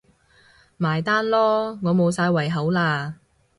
[0.77, 1.37] 埋單囉，
[1.83, 3.13] 我無晒胃口喇